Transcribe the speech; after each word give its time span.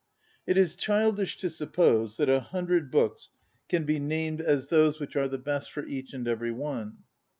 It 0.47 0.57
is 0.57 0.75
childish 0.75 1.37
to 1.37 1.49
suppose 1.51 2.17
that 2.17 2.27
a 2.27 2.39
hundred 2.39 2.89
books 2.89 3.29
can 3.69 3.83
be 3.83 3.99
named 3.99 4.41
as 4.41 4.47
ON 4.47 4.49
READING 4.49 4.69
those 4.85 4.99
which 4.99 5.15
are 5.15 5.27
the 5.27 5.37
best 5.37 5.71
for 5.71 5.85
each 5.85 6.11
and 6.13 6.27
every 6.27 6.51
one. 6.51 7.03